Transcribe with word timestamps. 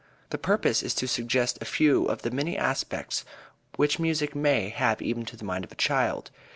The 0.31 0.39
purpose 0.39 0.81
is 0.81 0.95
to 0.95 1.07
suggest 1.07 1.59
a 1.61 1.65
few 1.65 2.05
of 2.05 2.23
the 2.23 2.31
many 2.31 2.57
aspects 2.57 3.23
which 3.75 3.99
music 3.99 4.35
may 4.35 4.69
have 4.69 4.99
even 4.99 5.25
to 5.25 5.37
the 5.37 5.45
mind 5.45 5.63
of 5.63 5.71
a 5.71 5.75
child. 5.75 6.31